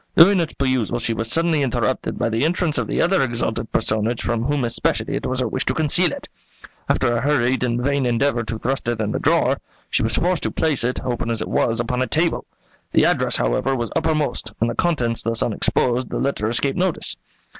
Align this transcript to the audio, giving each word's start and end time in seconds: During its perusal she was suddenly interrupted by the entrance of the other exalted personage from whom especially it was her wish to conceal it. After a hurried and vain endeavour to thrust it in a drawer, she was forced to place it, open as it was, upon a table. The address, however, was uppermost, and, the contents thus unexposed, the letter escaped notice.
During 0.17 0.39
its 0.39 0.53
perusal 0.53 0.97
she 0.97 1.13
was 1.13 1.29
suddenly 1.31 1.61
interrupted 1.61 2.17
by 2.17 2.27
the 2.29 2.43
entrance 2.43 2.79
of 2.79 2.87
the 2.87 2.99
other 3.03 3.21
exalted 3.21 3.71
personage 3.71 4.23
from 4.23 4.41
whom 4.45 4.63
especially 4.63 5.13
it 5.13 5.27
was 5.27 5.41
her 5.41 5.47
wish 5.47 5.63
to 5.65 5.75
conceal 5.75 6.11
it. 6.11 6.27
After 6.89 7.15
a 7.15 7.21
hurried 7.21 7.63
and 7.63 7.79
vain 7.79 8.07
endeavour 8.07 8.43
to 8.45 8.57
thrust 8.57 8.87
it 8.87 8.99
in 8.99 9.13
a 9.13 9.19
drawer, 9.19 9.57
she 9.91 10.01
was 10.01 10.15
forced 10.15 10.41
to 10.41 10.49
place 10.49 10.83
it, 10.83 11.05
open 11.05 11.29
as 11.29 11.39
it 11.39 11.47
was, 11.49 11.79
upon 11.79 12.01
a 12.01 12.07
table. 12.07 12.45
The 12.93 13.05
address, 13.05 13.35
however, 13.35 13.75
was 13.75 13.91
uppermost, 13.95 14.53
and, 14.59 14.71
the 14.71 14.73
contents 14.73 15.21
thus 15.21 15.43
unexposed, 15.43 16.09
the 16.09 16.17
letter 16.17 16.47
escaped 16.47 16.79
notice. 16.79 17.15